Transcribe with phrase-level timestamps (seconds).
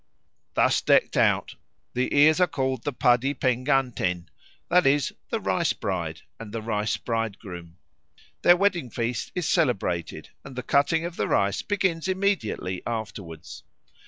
[0.55, 1.53] Thus decked out,
[1.93, 4.25] the ears are called the padi peengantèn,
[4.67, 7.77] that is, the Rice bride and the Rice bridegroom;
[8.41, 13.61] their wedding feast is celebrated, and the cutting of the rice begins immediately afterwards.